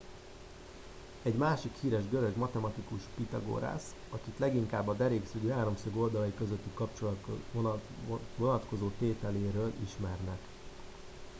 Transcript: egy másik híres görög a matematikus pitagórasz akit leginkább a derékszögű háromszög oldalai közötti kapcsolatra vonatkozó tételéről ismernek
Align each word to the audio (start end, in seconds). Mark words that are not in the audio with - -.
egy 1.23 1.33
másik 1.35 1.71
híres 1.81 2.03
görög 2.09 2.33
a 2.35 2.39
matematikus 2.39 3.01
pitagórasz 3.15 3.95
akit 4.09 4.39
leginkább 4.39 4.87
a 4.87 4.95
derékszögű 4.95 5.47
háromszög 5.47 5.97
oldalai 5.97 6.33
közötti 6.37 6.69
kapcsolatra 6.73 7.33
vonatkozó 8.37 8.89
tételéről 8.99 9.73
ismernek 9.83 10.39